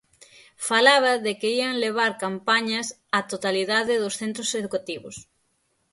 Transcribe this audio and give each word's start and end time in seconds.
Falaba 0.67 1.11
de 1.25 1.31
que 1.39 1.49
ían 1.59 1.81
levar 1.85 2.11
campañas 2.23 2.87
á 3.17 3.19
totalidade 3.31 3.93
dos 4.03 4.13
centros 4.21 4.49
educativos. 4.59 5.15